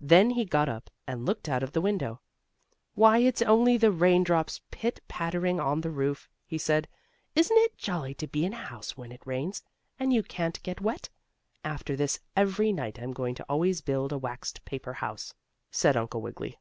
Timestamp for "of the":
1.62-1.80